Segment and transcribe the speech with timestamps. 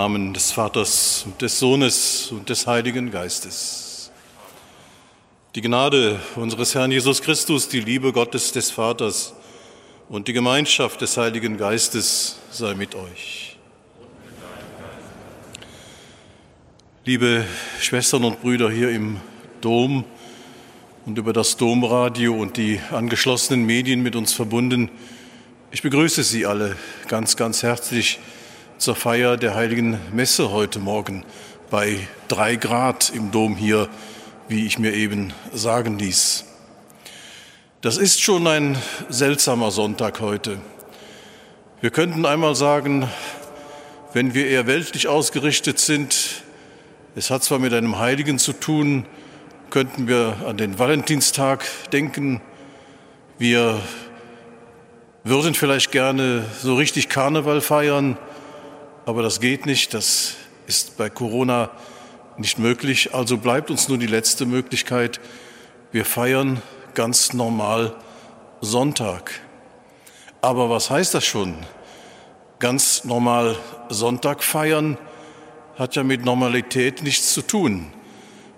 [0.00, 4.10] Namen des Vaters und des Sohnes und des Heiligen Geistes.
[5.54, 9.34] Die Gnade unseres Herrn Jesus Christus, die Liebe Gottes des Vaters
[10.08, 13.58] und die Gemeinschaft des Heiligen Geistes sei mit euch.
[17.04, 17.44] Liebe
[17.78, 19.20] Schwestern und Brüder hier im
[19.60, 20.06] Dom
[21.04, 24.90] und über das Domradio und die angeschlossenen Medien mit uns verbunden,
[25.72, 26.74] ich begrüße Sie alle
[27.06, 28.18] ganz, ganz herzlich
[28.80, 31.22] zur Feier der heiligen Messe heute Morgen
[31.68, 31.98] bei
[32.28, 33.90] drei Grad im Dom hier,
[34.48, 36.46] wie ich mir eben sagen ließ.
[37.82, 38.78] Das ist schon ein
[39.10, 40.56] seltsamer Sonntag heute.
[41.82, 43.06] Wir könnten einmal sagen,
[44.14, 46.42] wenn wir eher weltlich ausgerichtet sind,
[47.14, 49.04] es hat zwar mit einem Heiligen zu tun,
[49.68, 52.40] könnten wir an den Valentinstag denken,
[53.36, 53.78] wir
[55.22, 58.16] würden vielleicht gerne so richtig Karneval feiern,
[59.10, 60.36] aber das geht nicht, das
[60.68, 61.72] ist bei Corona
[62.38, 65.18] nicht möglich, also bleibt uns nur die letzte Möglichkeit,
[65.90, 66.62] wir feiern
[66.94, 67.96] ganz normal
[68.60, 69.40] Sonntag.
[70.40, 71.56] Aber was heißt das schon?
[72.60, 73.56] Ganz normal
[73.88, 74.96] Sonntag feiern
[75.76, 77.92] hat ja mit Normalität nichts zu tun.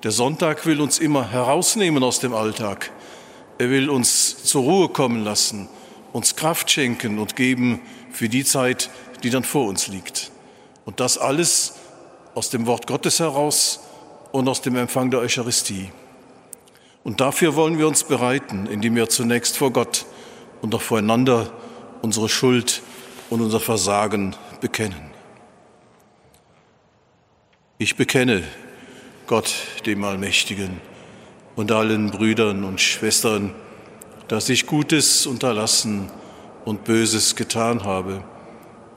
[0.02, 2.90] Der Sonntag will uns immer herausnehmen aus dem Alltag.
[3.56, 5.70] Er will uns zur Ruhe kommen lassen,
[6.12, 8.90] uns Kraft schenken und geben für die Zeit,
[9.22, 10.31] die dann vor uns liegt.
[10.84, 11.74] Und das alles
[12.34, 13.80] aus dem Wort Gottes heraus
[14.32, 15.90] und aus dem Empfang der Eucharistie.
[17.04, 20.06] Und dafür wollen wir uns bereiten, indem wir zunächst vor Gott
[20.60, 21.52] und auch voreinander
[22.00, 22.82] unsere Schuld
[23.30, 25.10] und unser Versagen bekennen.
[27.78, 28.44] Ich bekenne
[29.26, 29.52] Gott,
[29.86, 30.80] dem Allmächtigen,
[31.56, 33.54] und allen Brüdern und Schwestern,
[34.28, 36.10] dass ich Gutes unterlassen
[36.64, 38.24] und Böses getan habe.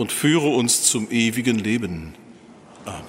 [0.00, 2.14] und führe uns zum ewigen Leben.
[2.86, 3.04] Amen.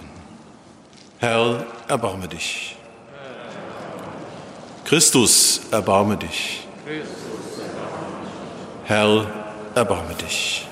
[1.19, 2.75] Herr, erbarme dich.
[4.83, 6.67] Christus, erbarme dich.
[8.83, 9.25] Herr,
[9.73, 10.67] erbarme dich.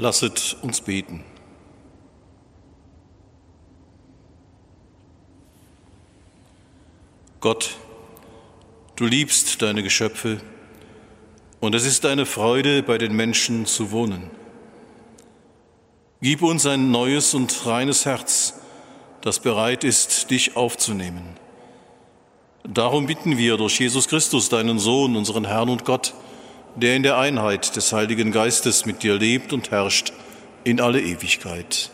[0.00, 1.22] Lasset uns beten.
[7.40, 7.76] Gott,
[8.96, 10.40] du liebst deine Geschöpfe
[11.60, 14.30] und es ist eine Freude, bei den Menschen zu wohnen.
[16.22, 18.54] Gib uns ein neues und reines Herz,
[19.20, 21.36] das bereit ist, dich aufzunehmen.
[22.64, 26.14] Darum bitten wir durch Jesus Christus, deinen Sohn, unseren Herrn und Gott,
[26.76, 30.12] der in der Einheit des Heiligen Geistes mit dir lebt und herrscht
[30.64, 31.90] in alle Ewigkeit.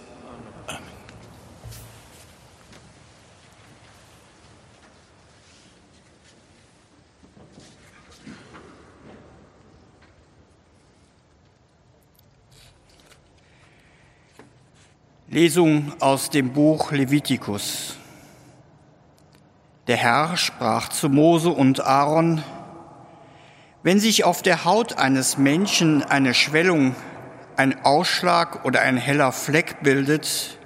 [15.29, 17.97] Lesung aus dem Buch Levitikus.
[19.87, 22.43] Der Herr sprach zu Mose und Aaron,
[23.87, 26.97] wenn sich auf der Haut eines Menschen eine Schwellung,
[27.55, 30.59] ein Ausschlag oder ein heller Fleck bildet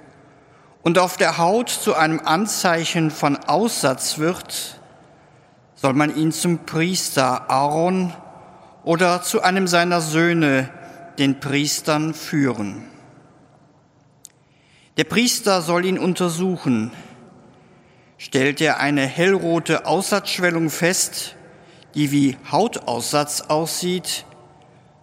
[0.81, 4.81] und auf der Haut zu einem Anzeichen von Aussatz wird,
[5.75, 8.11] soll man ihn zum Priester Aaron
[8.83, 10.71] oder zu einem seiner Söhne,
[11.19, 12.85] den Priestern, führen.
[14.97, 16.89] Der Priester soll ihn untersuchen.
[18.17, 21.35] Stellt er eine hellrote Aussatzschwellung fest,
[21.95, 24.25] die wie Hautaussatz aussieht,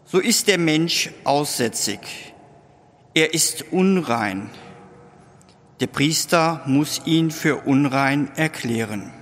[0.05, 2.01] so ist der Mensch aussätzig.
[3.15, 4.51] Er ist unrein.
[5.81, 9.13] Der Priester muss ihn für unrein erklären.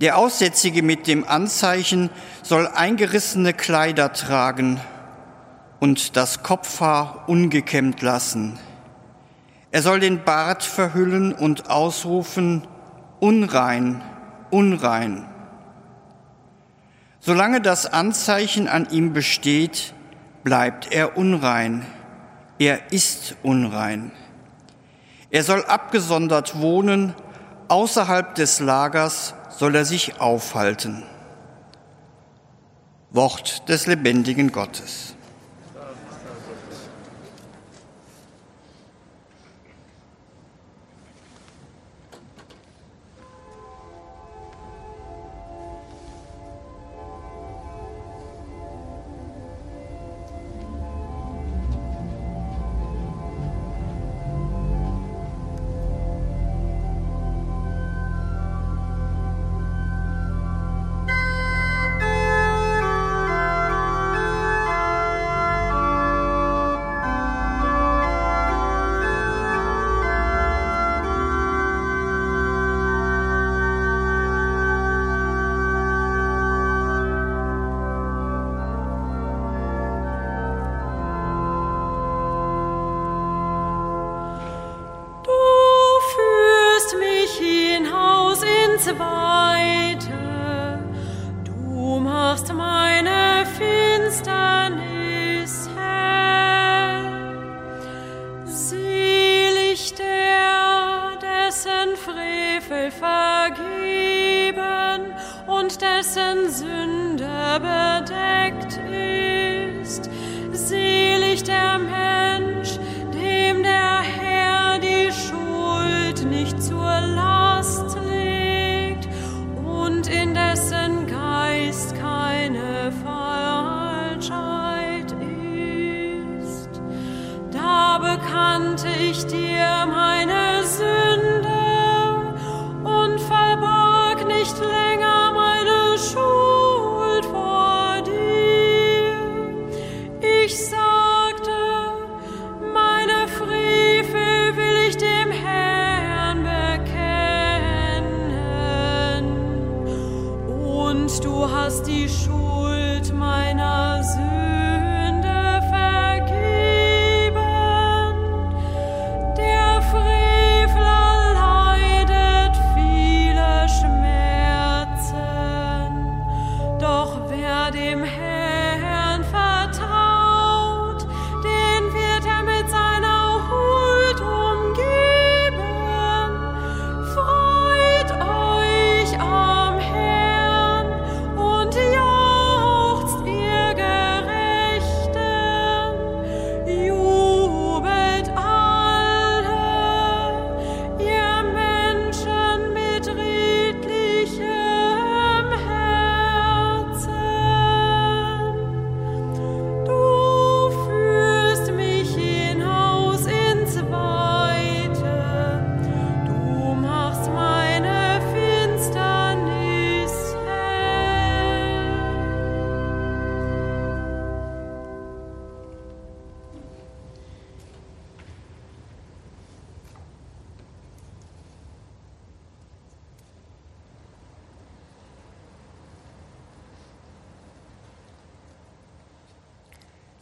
[0.00, 2.10] Der Aussätzige mit dem Anzeichen
[2.42, 4.80] soll eingerissene Kleider tragen
[5.80, 8.58] und das Kopfhaar ungekämmt lassen.
[9.70, 12.66] Er soll den Bart verhüllen und ausrufen,
[13.20, 14.02] unrein,
[14.50, 15.26] unrein.
[17.26, 19.94] Solange das Anzeichen an ihm besteht,
[20.44, 21.84] bleibt er unrein.
[22.60, 24.12] Er ist unrein.
[25.30, 27.16] Er soll abgesondert wohnen,
[27.66, 31.02] außerhalb des Lagers soll er sich aufhalten.
[33.10, 35.15] Wort des lebendigen Gottes.
[106.16, 106.85] lessons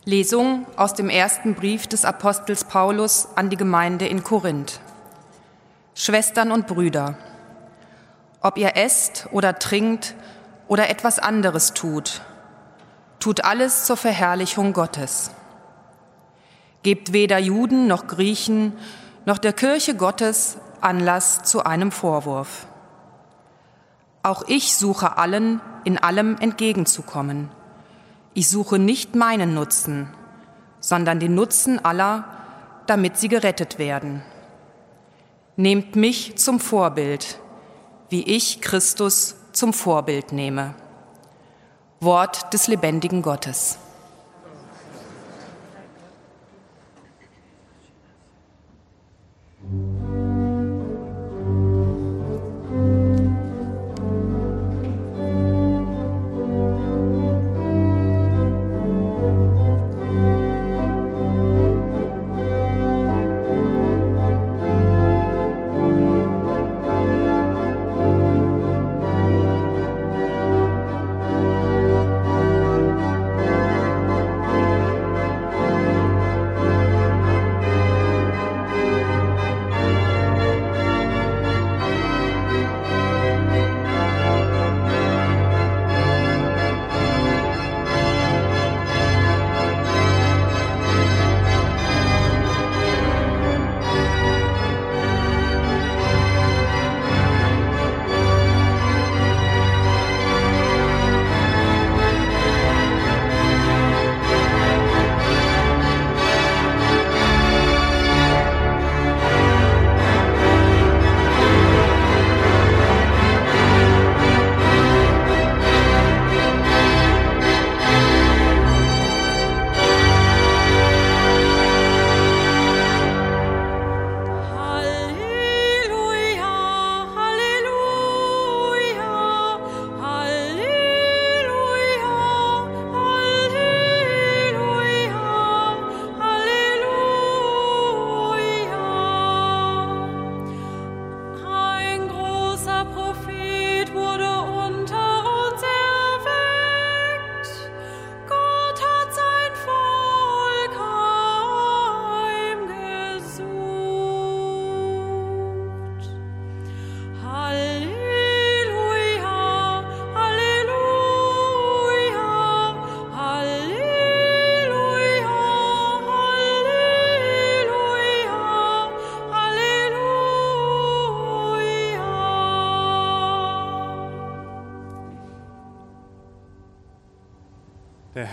[0.06, 4.80] Lesung aus dem ersten Brief des Apostels Paulus an die Gemeinde in Korinth.
[5.94, 7.16] Schwestern und Brüder,
[8.42, 10.14] ob ihr esst oder trinkt
[10.68, 12.20] oder etwas anderes tut,
[13.18, 15.30] tut alles zur Verherrlichung Gottes.
[16.82, 18.74] Gebt weder Juden noch Griechen
[19.24, 22.66] noch der Kirche Gottes Anlass zu einem Vorwurf.
[24.22, 27.48] Auch ich suche allen, in allem entgegenzukommen.
[28.34, 30.08] Ich suche nicht meinen Nutzen,
[30.80, 32.24] sondern den Nutzen aller,
[32.86, 34.22] damit sie gerettet werden.
[35.56, 37.38] Nehmt mich zum Vorbild,
[38.10, 40.74] wie ich Christus zum Vorbild nehme.
[42.00, 43.78] Wort des lebendigen Gottes.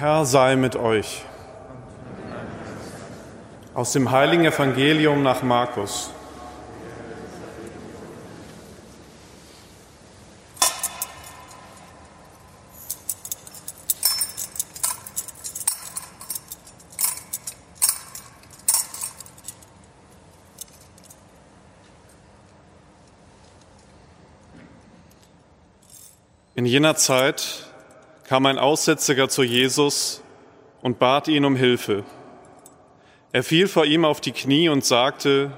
[0.02, 1.22] Herr sei mit euch.
[3.76, 6.10] Aus dem heiligen Evangelium nach Markus.
[26.56, 27.71] In jener Zeit
[28.32, 30.24] kam ein Aussätziger zu Jesus
[30.82, 32.06] und bat ihn um Hilfe.
[33.34, 35.52] Er fiel vor ihm auf die Knie und sagte,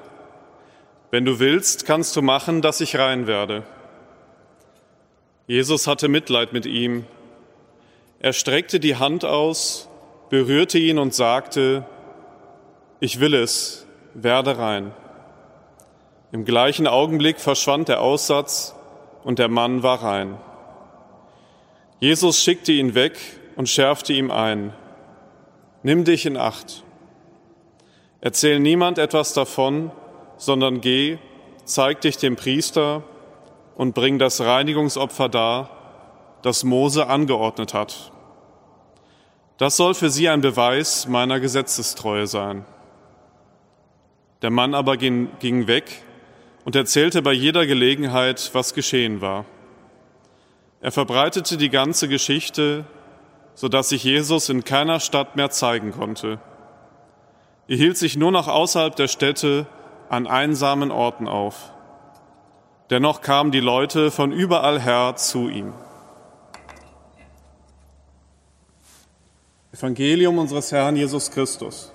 [1.11, 3.61] wenn du willst, kannst du machen, dass ich rein werde.
[5.45, 7.05] Jesus hatte Mitleid mit ihm.
[8.19, 9.87] Er streckte die Hand aus,
[10.31, 11.85] berührte ihn und sagte,
[12.99, 14.93] ich will es, werde rein.
[16.31, 18.73] Im gleichen Augenblick verschwand der Aussatz
[19.23, 20.39] und der Mann war rein.
[22.03, 23.17] Jesus schickte ihn weg
[23.55, 24.73] und schärfte ihm ein,
[25.83, 26.83] nimm dich in Acht.
[28.19, 29.89] Erzähl niemand etwas davon,
[30.35, 31.17] sondern geh,
[31.63, 33.03] zeig dich dem Priester
[33.77, 35.69] und bring das Reinigungsopfer dar,
[36.41, 38.11] das Mose angeordnet hat.
[39.57, 42.65] Das soll für sie ein Beweis meiner Gesetzestreue sein.
[44.41, 46.03] Der Mann aber ging, ging weg
[46.65, 49.45] und erzählte bei jeder Gelegenheit, was geschehen war.
[50.83, 52.83] Er verbreitete die ganze Geschichte,
[53.55, 56.39] sodass sich Jesus in keiner Stadt mehr zeigen konnte.
[57.69, 59.65] Er hielt sich nur noch außerhalb der Städte
[60.09, 61.71] an einsamen Orten auf.
[62.89, 65.73] Dennoch kamen die Leute von überall her zu ihm.
[69.71, 71.92] Evangelium unseres Herrn Jesus Christus.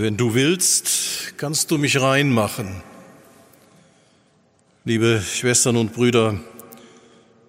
[0.00, 2.80] Wenn du willst, kannst du mich reinmachen.
[4.86, 6.40] Liebe Schwestern und Brüder,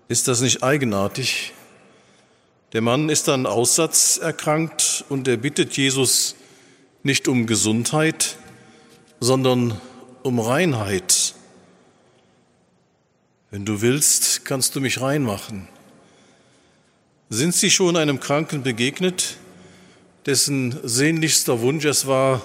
[0.10, 1.54] ist das nicht eigenartig?
[2.74, 6.36] Der Mann ist an Aussatz erkrankt und er bittet Jesus
[7.04, 8.36] nicht um Gesundheit,
[9.22, 9.80] sondern
[10.22, 11.36] um Reinheit.
[13.50, 15.70] Wenn du willst, kannst du mich reinmachen.
[17.30, 19.38] Sind Sie schon einem Kranken begegnet,
[20.26, 22.42] dessen sehnlichster Wunsch es war,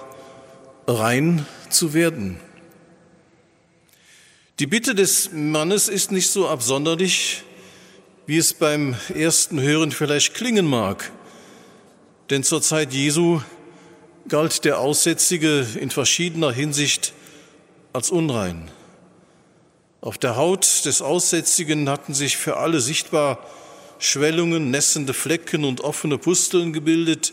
[0.86, 2.40] rein zu werden?
[4.58, 7.42] Die Bitte des Mannes ist nicht so absonderlich,
[8.26, 11.12] wie es beim ersten Hören vielleicht klingen mag.
[12.30, 13.40] Denn zur Zeit Jesu
[14.28, 17.12] galt der Aussätzige in verschiedener Hinsicht
[17.92, 18.70] als unrein.
[20.00, 23.38] Auf der Haut des Aussätzigen hatten sich für alle sichtbar
[23.98, 27.32] Schwellungen, nässende Flecken und offene Pusteln gebildet.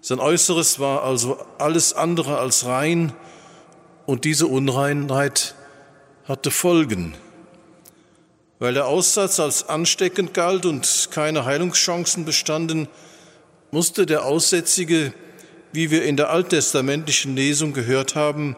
[0.00, 3.12] Sein Äußeres war also alles andere als rein
[4.06, 5.54] und diese Unreinheit
[6.24, 7.14] hatte Folgen.
[8.58, 12.88] Weil der Aussatz als ansteckend galt und keine Heilungschancen bestanden,
[13.70, 15.12] musste der Aussätzige,
[15.72, 18.56] wie wir in der alttestamentlichen Lesung gehört haben,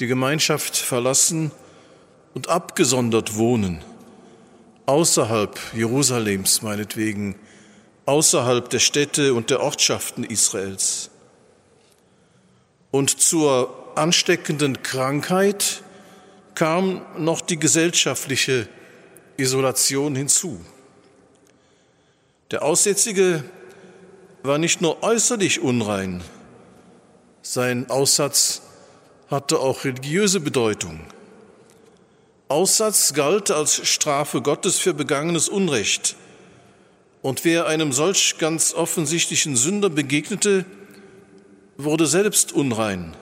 [0.00, 1.50] die Gemeinschaft verlassen
[2.34, 3.82] und abgesondert wohnen
[4.86, 7.34] außerhalb Jerusalems meinetwegen,
[8.06, 11.10] außerhalb der Städte und der Ortschaften Israels.
[12.90, 15.82] Und zur ansteckenden Krankheit
[16.54, 18.68] kam noch die gesellschaftliche
[19.36, 20.60] Isolation hinzu.
[22.50, 23.44] Der Aussätzige
[24.42, 26.22] war nicht nur äußerlich unrein,
[27.42, 28.62] sein Aussatz
[29.30, 31.00] hatte auch religiöse Bedeutung.
[32.48, 36.16] Aussatz galt als Strafe Gottes für begangenes Unrecht.
[37.26, 40.64] Und wer einem solch ganz offensichtlichen Sünder begegnete,
[41.76, 43.16] wurde selbst unrein.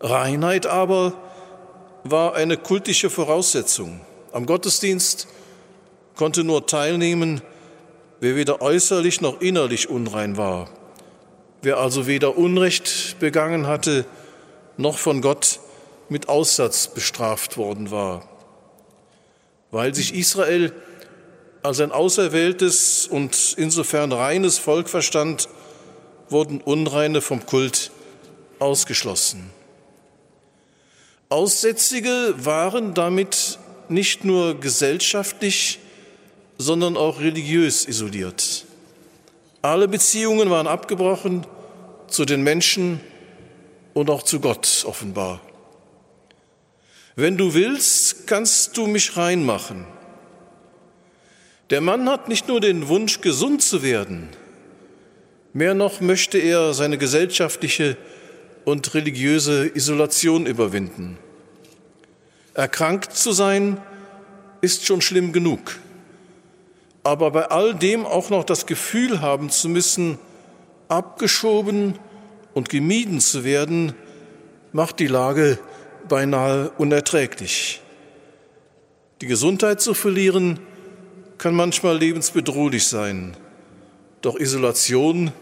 [0.00, 1.12] Reinheit aber
[2.02, 4.00] war eine kultische Voraussetzung.
[4.32, 5.28] Am Gottesdienst
[6.16, 7.42] konnte nur teilnehmen,
[8.18, 10.68] wer weder äußerlich noch innerlich unrein war,
[11.62, 14.04] wer also weder Unrecht begangen hatte,
[14.78, 15.60] noch von Gott
[16.08, 18.28] mit Aussatz bestraft worden war.
[19.70, 20.72] Weil sich Israel
[21.64, 25.48] als ein auserwähltes und insofern reines Volk verstand,
[26.28, 27.90] wurden Unreine vom Kult
[28.58, 29.50] ausgeschlossen.
[31.30, 35.78] Aussätzige waren damit nicht nur gesellschaftlich,
[36.58, 38.66] sondern auch religiös isoliert.
[39.62, 41.46] Alle Beziehungen waren abgebrochen
[42.08, 43.00] zu den Menschen
[43.94, 45.40] und auch zu Gott offenbar.
[47.16, 49.93] Wenn du willst, kannst du mich reinmachen.
[51.70, 54.28] Der Mann hat nicht nur den Wunsch, gesund zu werden,
[55.54, 57.96] mehr noch möchte er seine gesellschaftliche
[58.66, 61.16] und religiöse Isolation überwinden.
[62.52, 63.80] Erkrankt zu sein,
[64.60, 65.78] ist schon schlimm genug.
[67.02, 70.18] Aber bei all dem auch noch das Gefühl haben zu müssen,
[70.88, 71.98] abgeschoben
[72.52, 73.94] und gemieden zu werden,
[74.72, 75.58] macht die Lage
[76.08, 77.80] beinahe unerträglich.
[79.20, 80.60] Die Gesundheit zu verlieren
[81.38, 83.36] kann manchmal lebensbedrohlich sein.
[84.22, 85.32] Doch Isolation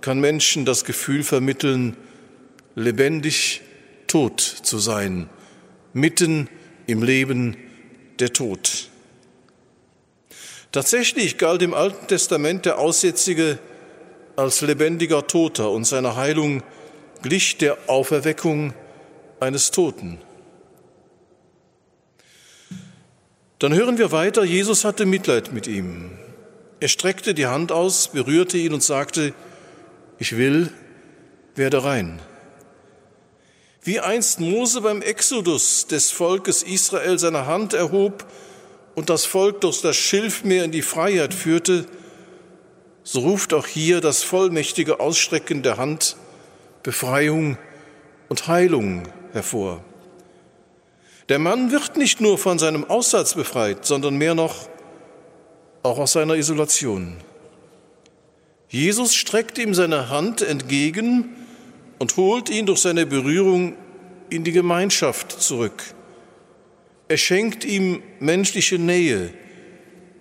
[0.00, 1.96] kann Menschen das Gefühl vermitteln,
[2.74, 3.62] lebendig
[4.06, 5.28] tot zu sein,
[5.92, 6.48] mitten
[6.86, 7.56] im Leben
[8.18, 8.88] der Tod.
[10.72, 13.58] Tatsächlich galt im Alten Testament der Aussätzige
[14.36, 16.62] als lebendiger Toter und seine Heilung
[17.22, 18.74] glich der Auferweckung
[19.40, 20.18] eines Toten.
[23.58, 26.10] Dann hören wir weiter, Jesus hatte Mitleid mit ihm.
[26.80, 29.34] Er streckte die Hand aus, berührte ihn und sagte,
[30.18, 30.72] ich will,
[31.56, 32.20] werde rein.
[33.82, 38.26] Wie einst Mose beim Exodus des Volkes Israel seine Hand erhob
[38.94, 41.86] und das Volk durch das Schilfmeer in die Freiheit führte,
[43.02, 46.16] so ruft auch hier das vollmächtige Ausstrecken der Hand
[46.82, 47.58] Befreiung
[48.28, 49.82] und Heilung hervor.
[51.28, 54.68] Der Mann wird nicht nur von seinem Aussatz befreit, sondern mehr noch
[55.82, 57.18] auch aus seiner Isolation.
[58.70, 61.36] Jesus streckt ihm seine Hand entgegen
[61.98, 63.76] und holt ihn durch seine Berührung
[64.30, 65.82] in die Gemeinschaft zurück.
[67.08, 69.30] Er schenkt ihm menschliche Nähe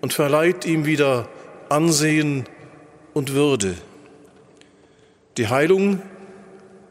[0.01, 1.29] und verleiht ihm wieder
[1.69, 2.45] Ansehen
[3.13, 3.75] und Würde.
[5.37, 6.01] Die Heilung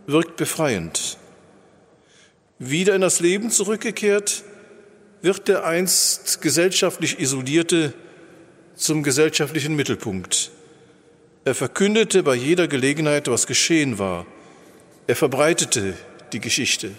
[0.07, 1.19] wirkt befreiend
[2.59, 4.45] wieder in das Leben zurückgekehrt,
[5.23, 7.93] wird der einst gesellschaftlich Isolierte
[8.75, 10.51] zum gesellschaftlichen Mittelpunkt.
[11.45, 14.27] Er verkündete bei jeder Gelegenheit, was geschehen war.
[15.07, 15.95] Er verbreitete
[16.33, 16.91] die Geschichte.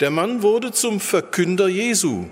[0.00, 2.26] Der Mann wurde zum Verkünder Jesu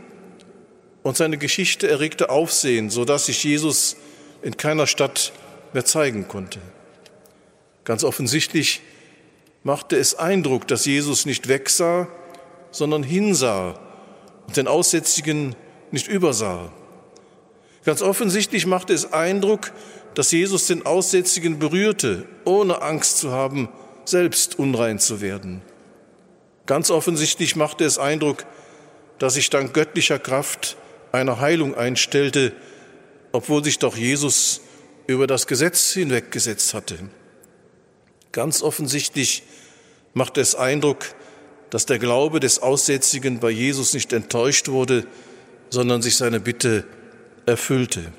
[1.02, 3.96] und seine Geschichte erregte Aufsehen, sodass sich Jesus
[4.42, 5.32] in keiner Stadt
[5.72, 6.58] mehr zeigen konnte.
[7.84, 8.80] Ganz offensichtlich
[9.62, 12.08] machte es Eindruck, dass Jesus nicht wegsah,
[12.70, 13.78] sondern hinsah
[14.46, 15.54] und den Aussätzigen
[15.90, 16.72] nicht übersah.
[17.84, 19.72] Ganz offensichtlich machte es Eindruck,
[20.14, 23.68] dass Jesus den Aussätzigen berührte, ohne Angst zu haben,
[24.04, 25.62] selbst unrein zu werden.
[26.66, 28.44] Ganz offensichtlich machte es Eindruck,
[29.18, 30.76] dass sich dank göttlicher Kraft
[31.12, 32.52] eine Heilung einstellte,
[33.32, 34.60] obwohl sich doch Jesus
[35.06, 36.98] über das Gesetz hinweggesetzt hatte.
[38.30, 39.42] Ganz offensichtlich
[40.14, 41.14] machte es Eindruck,
[41.70, 45.06] dass der Glaube des Aussätzigen bei Jesus nicht enttäuscht wurde,
[45.70, 46.84] sondern sich seine Bitte
[47.46, 48.12] erfüllte.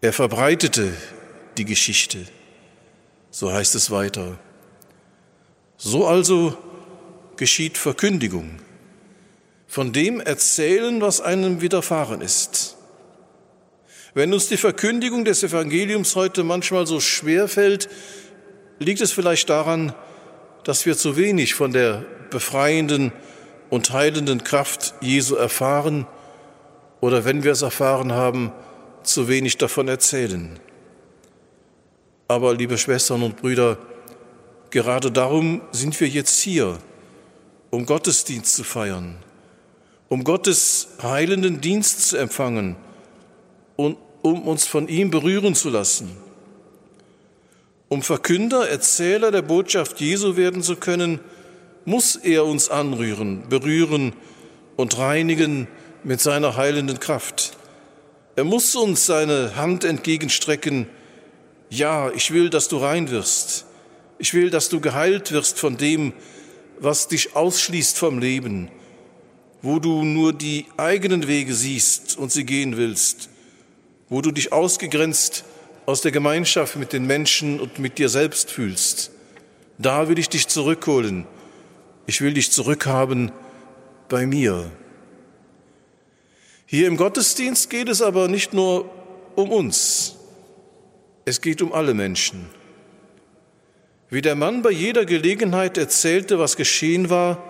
[0.00, 0.92] Er verbreitete
[1.58, 2.18] die Geschichte,
[3.30, 4.38] so heißt es weiter.
[5.76, 6.56] So also
[7.36, 8.60] geschieht Verkündigung,
[9.66, 12.76] von dem erzählen, was einem widerfahren ist.
[14.14, 17.88] Wenn uns die Verkündigung des Evangeliums heute manchmal so schwer fällt,
[18.82, 19.94] liegt es vielleicht daran,
[20.64, 23.12] dass wir zu wenig von der befreienden
[23.70, 26.06] und heilenden Kraft Jesu erfahren
[27.00, 28.52] oder wenn wir es erfahren haben,
[29.02, 30.58] zu wenig davon erzählen.
[32.28, 33.78] Aber, liebe Schwestern und Brüder,
[34.70, 36.78] gerade darum sind wir jetzt hier,
[37.70, 39.16] um Gottesdienst zu feiern,
[40.08, 42.76] um Gottes heilenden Dienst zu empfangen
[43.76, 46.16] und um uns von ihm berühren zu lassen.
[47.92, 51.20] Um Verkünder, Erzähler der Botschaft Jesu werden zu können,
[51.84, 54.14] muss er uns anrühren, berühren
[54.76, 55.68] und reinigen
[56.02, 57.54] mit seiner heilenden Kraft.
[58.34, 60.86] Er muss uns seine Hand entgegenstrecken.
[61.68, 63.66] Ja, ich will, dass du rein wirst.
[64.16, 66.14] Ich will, dass du geheilt wirst von dem,
[66.78, 68.70] was dich ausschließt vom Leben,
[69.60, 73.28] wo du nur die eigenen Wege siehst und sie gehen willst,
[74.08, 75.44] wo du dich ausgegrenzt
[75.86, 79.10] aus der Gemeinschaft mit den Menschen und mit dir selbst fühlst.
[79.78, 81.26] Da will ich dich zurückholen.
[82.06, 83.32] Ich will dich zurückhaben
[84.08, 84.70] bei mir.
[86.66, 88.90] Hier im Gottesdienst geht es aber nicht nur
[89.34, 90.16] um uns,
[91.24, 92.46] es geht um alle Menschen.
[94.08, 97.42] Wie der Mann bei jeder Gelegenheit erzählte, was geschehen war,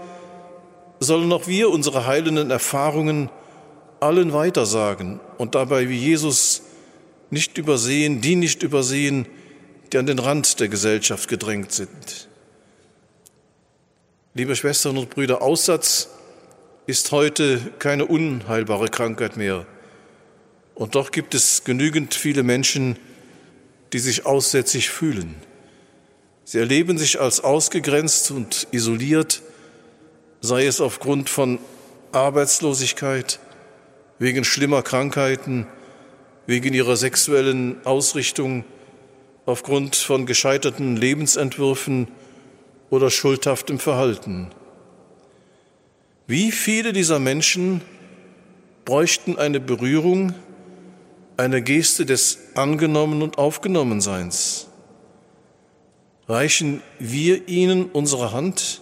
[1.01, 3.31] sollen auch wir unsere heilenden Erfahrungen
[4.01, 6.63] allen weitersagen und dabei wie Jesus
[7.33, 9.27] nicht übersehen, die nicht übersehen,
[9.91, 12.29] die an den Rand der Gesellschaft gedrängt sind.
[14.35, 16.09] Liebe Schwestern und Brüder, Aussatz
[16.87, 19.67] ist heute keine unheilbare Krankheit mehr.
[20.75, 22.99] Und doch gibt es genügend viele Menschen,
[23.95, 25.35] die sich aussätzig fühlen.
[26.45, 29.41] Sie erleben sich als ausgegrenzt und isoliert,
[30.43, 31.59] sei es aufgrund von
[32.13, 33.39] Arbeitslosigkeit,
[34.19, 35.67] wegen schlimmer Krankheiten,
[36.47, 38.65] wegen ihrer sexuellen Ausrichtung,
[39.47, 42.09] aufgrund von gescheiterten Lebensentwürfen
[42.91, 44.51] oder schuldhaftem Verhalten.
[46.27, 47.81] Wie viele dieser Menschen
[48.85, 50.35] bräuchten eine Berührung,
[51.37, 54.69] eine Geste des Angenommen und Aufgenommenseins?
[56.29, 58.81] Reichen wir ihnen unsere Hand?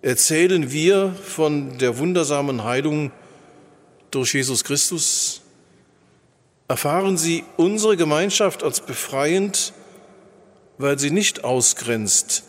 [0.00, 3.12] Erzählen wir von der wundersamen Heilung
[4.10, 5.43] durch Jesus Christus?
[6.66, 9.72] Erfahren sie unsere Gemeinschaft als befreiend,
[10.78, 12.44] weil sie nicht ausgrenzt,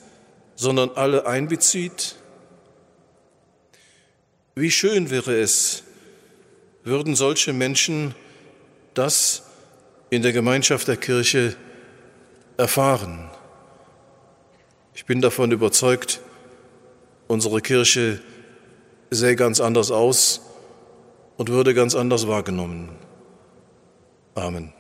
[0.55, 2.15] sondern alle einbezieht?
[4.55, 5.83] Wie schön wäre es,
[6.83, 8.15] würden solche Menschen
[8.93, 9.43] das
[10.09, 11.57] in der Gemeinschaft der Kirche
[12.55, 13.29] erfahren.
[14.93, 16.21] Ich bin davon überzeugt,
[17.27, 18.21] unsere Kirche
[19.09, 20.41] sähe ganz anders aus
[21.35, 22.89] und würde ganz anders wahrgenommen.
[24.37, 24.74] Um, Amen.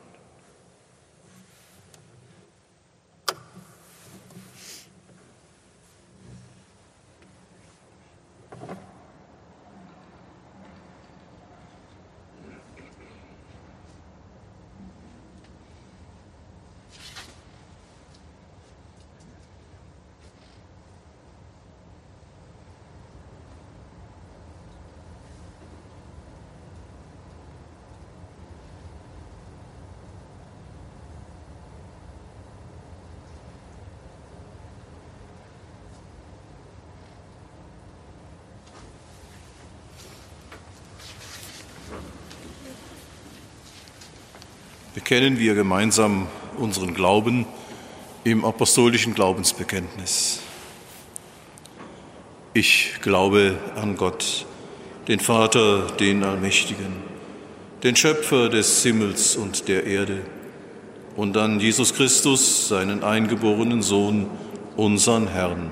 [45.05, 46.25] Bekennen wir gemeinsam
[46.57, 47.45] unseren Glauben.
[48.23, 50.39] im apostolischen Glaubensbekenntnis.
[52.55, 54.47] Ich glaube an Gott,
[55.07, 56.87] den Vater, den Allmächtigen,
[57.83, 60.21] den Schöpfer des Himmels und der Erde,
[61.15, 64.25] und an Jesus Christus, seinen eingeborenen Sohn,
[64.75, 65.69] unseren Herrn,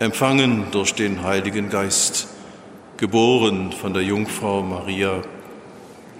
[0.00, 2.26] empfangen durch den Heiligen Geist,
[2.96, 5.22] geboren von der Jungfrau Maria,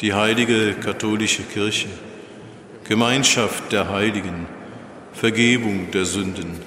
[0.00, 1.88] die heilige katholische Kirche,
[2.84, 4.46] Gemeinschaft der Heiligen,
[5.12, 6.60] Vergebung der Sünden,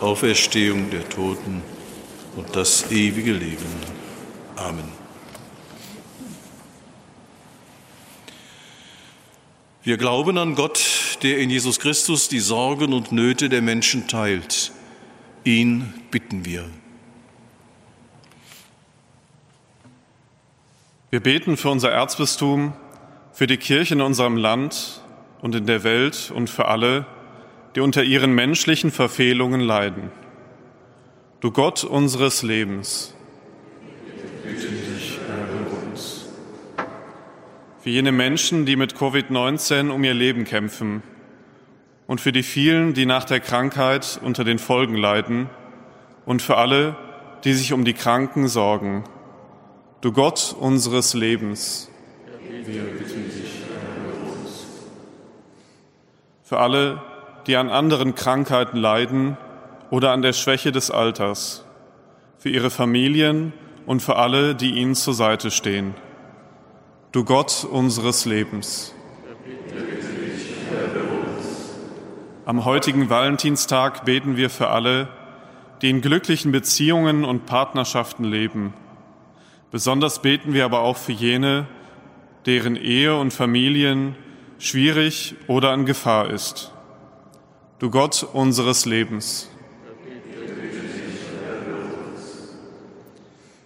[0.00, 1.62] Auferstehung der Toten
[2.36, 3.66] und das ewige Leben.
[4.56, 5.02] Amen.
[9.84, 14.72] Wir glauben an Gott, der in Jesus Christus die Sorgen und Nöte der Menschen teilt.
[15.44, 16.68] Ihn bitten wir.
[21.12, 22.72] Wir beten für unser Erzbistum,
[23.34, 25.02] für die Kirche in unserem Land
[25.42, 27.04] und in der Welt und für alle,
[27.76, 30.10] die unter ihren menschlichen Verfehlungen leiden.
[31.40, 33.14] Du Gott unseres Lebens,
[37.80, 41.02] für jene Menschen, die mit Covid-19 um ihr Leben kämpfen
[42.06, 45.50] und für die vielen, die nach der Krankheit unter den Folgen leiden
[46.24, 46.96] und für alle,
[47.44, 49.04] die sich um die Kranken sorgen.
[50.02, 51.88] Du Gott unseres Lebens,
[52.64, 53.62] wir bitten dich
[56.42, 57.00] für alle,
[57.46, 59.36] die an anderen Krankheiten leiden
[59.90, 61.64] oder an der Schwäche des Alters,
[62.36, 63.52] für ihre Familien
[63.86, 65.94] und für alle, die ihnen zur Seite stehen.
[67.12, 68.92] Du Gott unseres Lebens.
[72.44, 75.06] Am heutigen Valentinstag beten wir für alle,
[75.80, 78.74] die in glücklichen Beziehungen und Partnerschaften leben.
[79.72, 81.66] Besonders beten wir aber auch für jene,
[82.44, 84.14] deren Ehe und Familien
[84.58, 86.72] schwierig oder in Gefahr ist.
[87.78, 89.48] Du Gott unseres Lebens.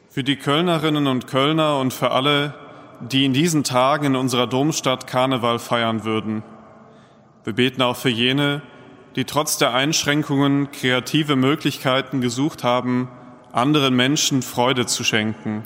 [0.08, 2.54] Für die Kölnerinnen und Kölner und für alle,
[3.00, 6.44] die in diesen Tagen in unserer Domstadt Karneval feiern würden.
[7.42, 8.62] Wir beten auch für jene,
[9.16, 13.08] die trotz der Einschränkungen kreative Möglichkeiten gesucht haben,
[13.52, 15.64] anderen Menschen Freude zu schenken.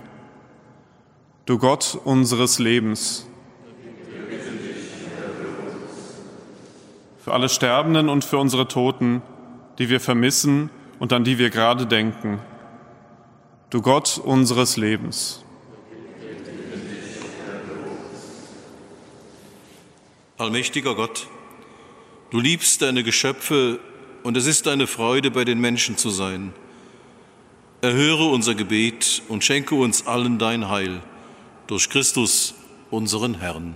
[1.50, 3.26] Du Gott unseres Lebens.
[7.24, 9.20] für alle Sterbenden und für unsere Toten,
[9.80, 12.38] die wir vermissen und an die wir gerade denken.
[13.68, 15.42] Du Gott unseres Lebens.
[20.38, 21.26] Allmächtiger Gott,
[22.30, 23.80] du liebst deine Geschöpfe
[24.22, 26.52] und es ist deine Freude, bei den Menschen zu sein.
[27.80, 31.02] Erhöre unser Gebet und schenke uns allen dein Heil
[31.70, 32.54] durch Christus,
[32.90, 33.74] unseren Herrn.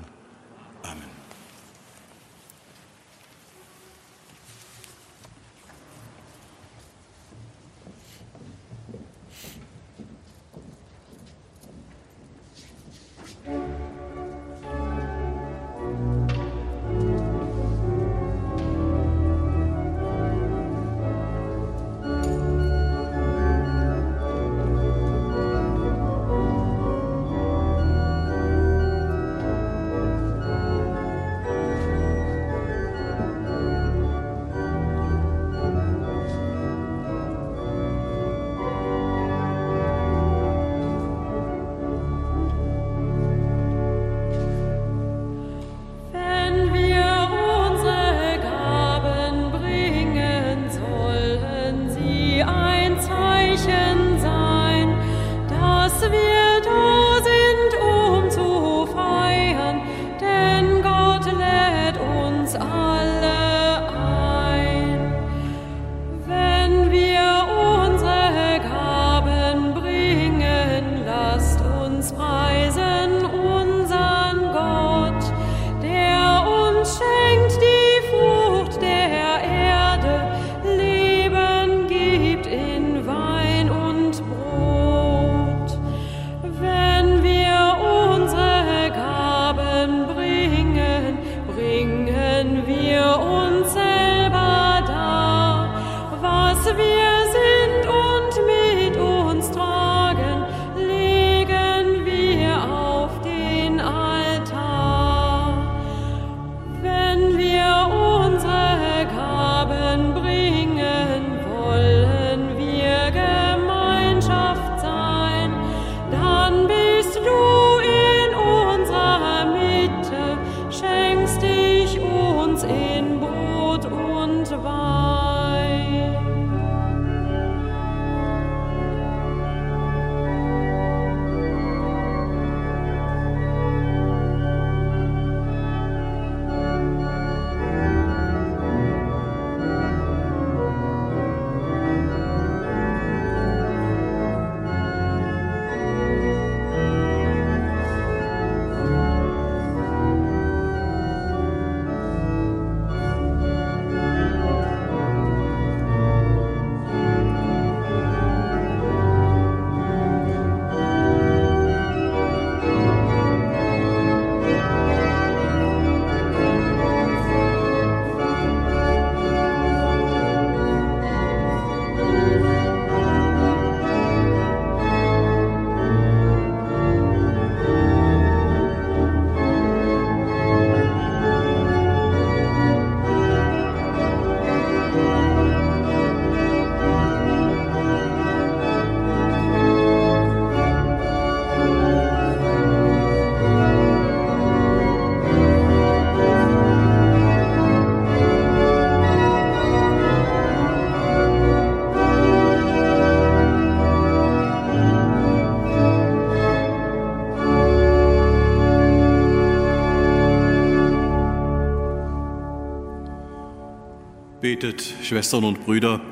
[214.45, 216.03] Betet, Schwestern und Brüder,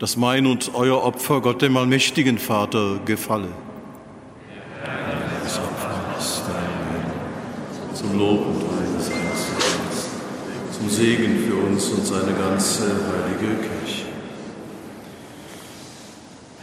[0.00, 3.46] dass mein und euer Opfer Gott dem allmächtigen Vater gefalle.
[5.44, 10.08] Das Opfer ist dein zum Lob und Heil seines
[10.76, 14.06] zum Segen für uns und seine ganze heilige Kirche.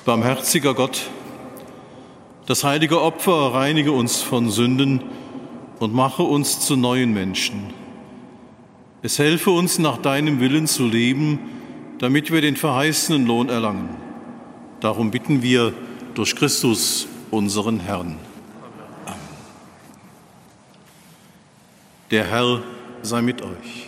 [0.04, 1.04] Barmherziger Gott,
[2.46, 5.04] das heilige Opfer reinige uns von Sünden
[5.80, 7.74] und mache uns zu neuen Menschen.
[9.02, 11.40] Es helfe uns, nach deinem Willen zu leben,
[12.00, 13.96] damit wir den verheißenen Lohn erlangen.
[14.82, 15.74] Darum bitten wir
[16.16, 18.18] durch Christus, unseren Herrn.
[19.06, 19.20] Amen.
[22.12, 22.62] Der Herr
[23.02, 23.88] sei mit euch.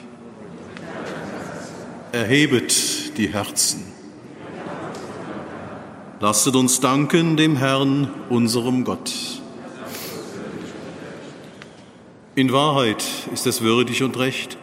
[2.14, 3.84] Erhebet die Herzen.
[6.22, 9.12] Lasset uns danken dem Herrn, unserem Gott.
[12.36, 13.04] In Wahrheit
[13.34, 14.58] ist es würdig und recht,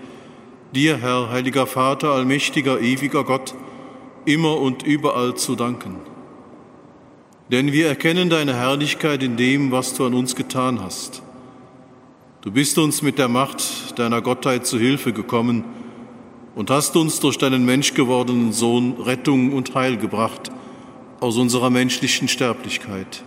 [0.74, 3.54] dir, Herr, heiliger Vater, allmächtiger, ewiger Gott,
[4.24, 5.96] immer und überall zu danken.
[7.50, 11.22] Denn wir erkennen deine Herrlichkeit in dem, was du an uns getan hast.
[12.42, 15.64] Du bist uns mit der Macht deiner Gottheit zu Hilfe gekommen
[16.54, 20.50] und hast uns durch deinen menschgewordenen Sohn Rettung und Heil gebracht
[21.20, 23.22] aus unserer menschlichen Sterblichkeit.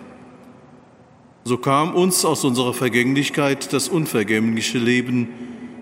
[1.44, 5.30] So kam uns aus unserer Vergänglichkeit das unvergängliche Leben,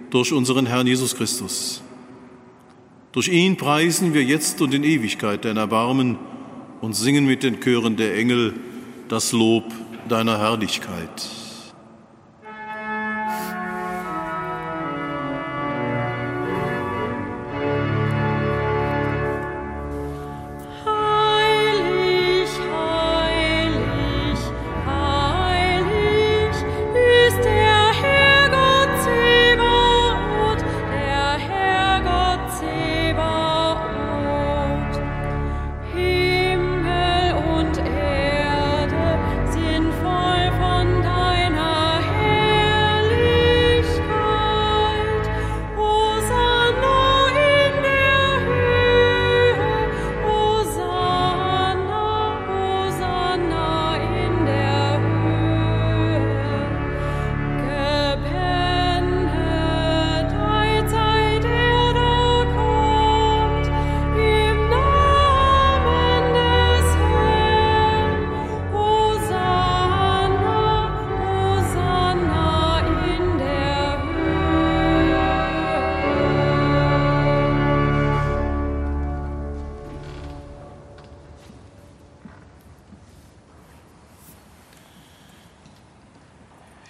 [0.10, 1.82] durch unseren Herrn Jesus Christus.
[3.12, 6.18] Durch ihn preisen wir jetzt und in Ewigkeit dein Erbarmen
[6.82, 8.53] und singen mit den Chören der Engel
[9.07, 9.66] das Lob
[10.07, 11.39] deiner Herrlichkeit.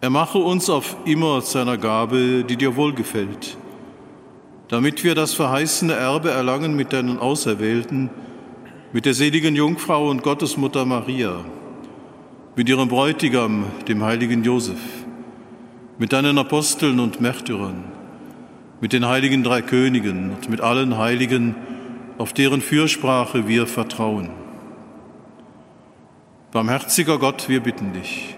[0.00, 3.56] Er mache uns auf immer seiner Gabe, die dir wohlgefällt,
[4.68, 8.08] damit wir das verheißene Erbe erlangen mit deinen Auserwählten,
[8.92, 11.44] mit der seligen Jungfrau und Gottesmutter Maria,
[12.54, 14.78] mit ihrem Bräutigam, dem heiligen Josef,
[15.98, 17.82] mit deinen Aposteln und Märtyrern,
[18.80, 21.56] mit den heiligen drei Königen und mit allen Heiligen,
[22.18, 24.30] auf deren Fürsprache wir vertrauen.
[26.52, 28.37] Barmherziger Gott, wir bitten dich,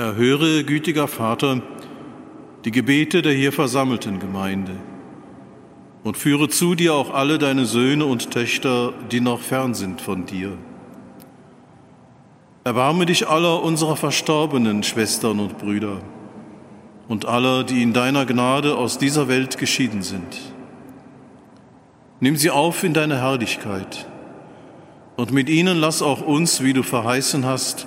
[0.00, 1.60] Erhöre, gütiger Vater,
[2.64, 4.72] die Gebete der hier versammelten Gemeinde
[6.04, 10.24] und führe zu dir auch alle deine Söhne und Töchter, die noch fern sind von
[10.24, 10.56] dir.
[12.64, 16.00] Erbarme dich aller unserer verstorbenen Schwestern und Brüder
[17.08, 20.38] und aller, die in deiner Gnade aus dieser Welt geschieden sind.
[22.20, 24.06] Nimm sie auf in deine Herrlichkeit
[25.16, 27.86] und mit ihnen lass auch uns, wie du verheißen hast,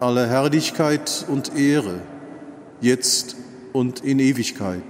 [0.00, 2.00] aller Herrlichkeit und Ehre,
[2.80, 3.36] jetzt
[3.72, 4.82] und in Ewigkeit.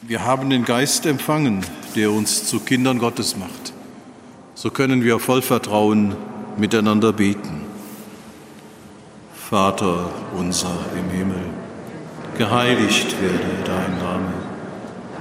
[0.00, 1.64] Wir haben den Geist empfangen,
[1.94, 3.74] der uns zu Kindern Gottes macht.
[4.54, 6.16] So können wir voll Vertrauen
[6.56, 7.60] miteinander beten.
[9.34, 11.42] Vater unser im Himmel,
[12.38, 14.49] geheiligt werde dein Name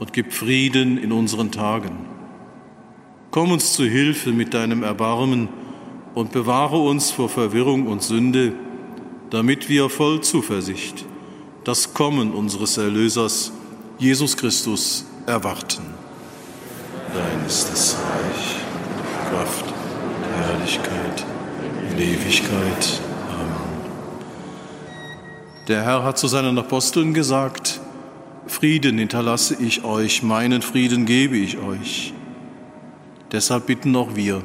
[0.00, 2.06] und gib Frieden in unseren Tagen.
[3.30, 5.48] Komm uns zu Hilfe mit deinem Erbarmen
[6.16, 8.54] und bewahre uns vor Verwirrung und Sünde,
[9.30, 11.04] damit wir voll Zuversicht
[11.62, 13.52] das Kommen unseres Erlösers,
[13.98, 15.84] Jesus Christus, erwarten.
[17.14, 18.56] Dein ist das Reich,
[19.30, 21.24] Kraft, die Herrlichkeit
[22.00, 23.00] Ewigkeit.
[23.28, 23.84] Amen.
[25.68, 27.69] Der Herr hat zu seinen Aposteln gesagt,
[28.50, 32.12] Frieden hinterlasse ich euch, meinen Frieden gebe ich euch.
[33.30, 34.42] Deshalb bitten auch wir,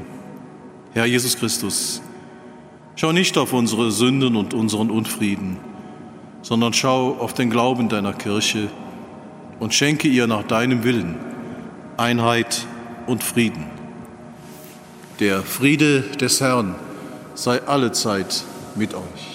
[0.93, 2.03] Herr Jesus Christus,
[2.95, 5.57] schau nicht auf unsere Sünden und unseren Unfrieden,
[6.43, 8.69] sondern schau auf den Glauben deiner Kirche
[9.59, 11.15] und schenke ihr nach deinem Willen
[11.97, 12.67] Einheit
[13.07, 13.65] und Frieden.
[15.19, 16.75] Der Friede des Herrn
[17.33, 18.43] sei allezeit
[18.75, 19.34] mit euch.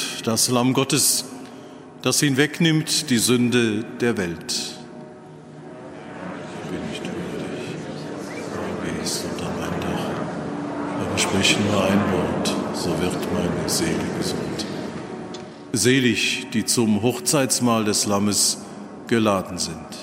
[0.23, 1.25] das Lamm Gottes,
[2.01, 4.53] das hinwegnimmt die Sünde der Welt.
[6.63, 13.33] Ich bin nicht würdig, gehst unter mein Dach, aber sprich nur ein Wort, so wird
[13.33, 14.65] meine Seele gesund.
[15.73, 18.57] Selig, die zum Hochzeitsmahl des Lammes
[19.07, 20.00] geladen sind.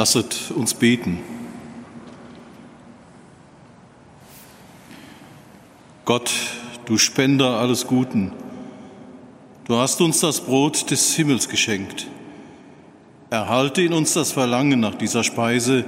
[0.00, 1.18] Lasset uns beten.
[6.06, 6.32] Gott,
[6.86, 8.32] du Spender alles Guten,
[9.66, 12.06] du hast uns das Brot des Himmels geschenkt.
[13.28, 15.84] Erhalte in uns das Verlangen nach dieser Speise,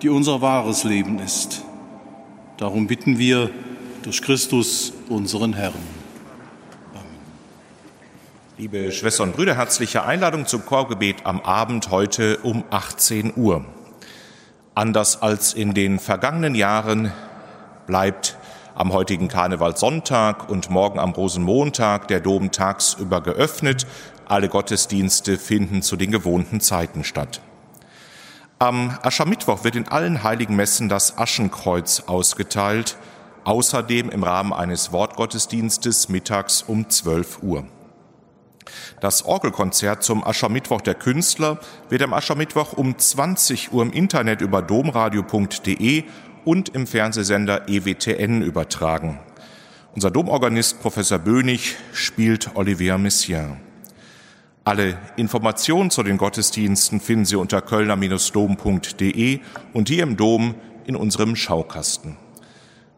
[0.00, 1.62] die unser wahres Leben ist.
[2.56, 3.50] Darum bitten wir
[4.04, 5.99] durch Christus, unseren Herrn.
[8.60, 13.64] Liebe Schwestern und Brüder, herzliche Einladung zum Chorgebet am Abend heute um 18 Uhr.
[14.74, 17.10] Anders als in den vergangenen Jahren
[17.86, 18.36] bleibt
[18.74, 23.86] am heutigen Karnevalssonntag und morgen am Rosenmontag der Dom tagsüber geöffnet.
[24.26, 27.40] Alle Gottesdienste finden zu den gewohnten Zeiten statt.
[28.58, 32.98] Am Aschermittwoch wird in allen heiligen Messen das Aschenkreuz ausgeteilt,
[33.44, 37.64] außerdem im Rahmen eines Wortgottesdienstes mittags um 12 Uhr.
[39.00, 41.58] Das Orgelkonzert zum Aschermittwoch der Künstler
[41.88, 46.04] wird am Aschermittwoch um 20 Uhr im Internet über domradio.de
[46.44, 49.18] und im Fernsehsender EWTN übertragen.
[49.94, 53.60] Unser Domorganist Professor Bönig spielt Olivier Messiaen.
[54.62, 59.40] Alle Informationen zu den Gottesdiensten finden Sie unter kölner-dom.de
[59.72, 60.54] und hier im Dom
[60.86, 62.16] in unserem Schaukasten.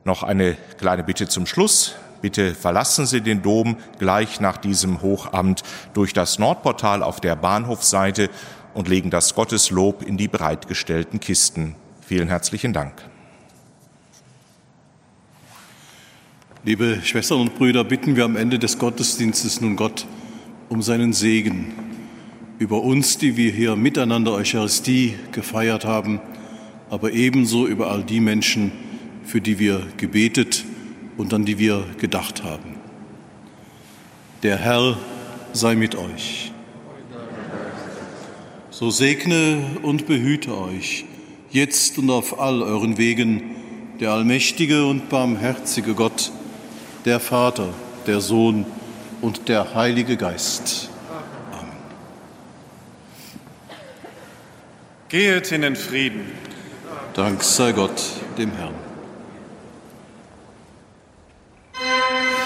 [0.05, 1.95] Noch eine kleine Bitte zum Schluss.
[2.23, 8.31] Bitte verlassen Sie den Dom gleich nach diesem Hochamt durch das Nordportal auf der Bahnhofseite
[8.75, 11.75] und legen das Gotteslob in die bereitgestellten Kisten.
[12.01, 12.93] Vielen herzlichen Dank.
[16.65, 20.07] Liebe Schwestern und Brüder, bitten wir am Ende des Gottesdienstes nun Gott
[20.69, 21.75] um seinen Segen
[22.61, 26.21] über uns, die wir hier miteinander Eucharistie gefeiert haben,
[26.89, 28.71] aber ebenso über all die Menschen,
[29.25, 30.72] für die wir gebetet haben
[31.17, 32.77] und an die wir gedacht haben.
[34.43, 34.97] Der Herr
[35.53, 36.53] sei mit euch.
[38.71, 41.05] So segne und behüte euch
[41.51, 43.57] jetzt und auf all euren Wegen
[44.01, 46.33] der allmächtige und barmherzige Gott,
[47.05, 47.69] der Vater,
[48.07, 48.67] der Sohn
[49.21, 50.91] und der Heilige Geist.
[51.53, 51.71] Amen.
[55.09, 56.23] Gehet in den Frieden.
[57.15, 58.03] Dank sei Gott,
[58.39, 58.82] dem Herrn.
[61.83, 62.42] Música